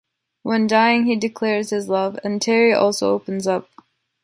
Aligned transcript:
When 0.41 0.65
dying, 0.65 1.05
he 1.05 1.15
declares 1.15 1.69
his 1.69 1.87
love, 1.87 2.17
and 2.23 2.41
Terry 2.41 2.73
also 2.73 3.11
opens 3.13 3.45
up. 3.45 3.69